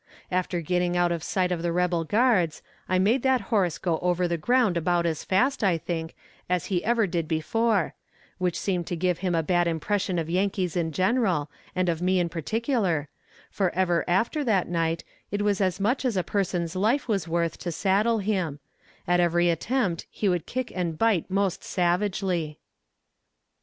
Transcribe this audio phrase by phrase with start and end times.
[0.31, 4.27] After getting out of sight of the rebel guards, I made that horse go over
[4.27, 6.15] the ground about as fast, I think,
[6.49, 7.93] as he ever did before
[8.39, 12.19] which seemed to give him a bad impression of Yankees in general, and of me
[12.19, 13.09] in particular,
[13.51, 17.59] for ever after that night, it was as much as a person's life was worth
[17.59, 18.57] to saddle him;
[19.07, 22.57] at every attempt he would kick and bite most savagely.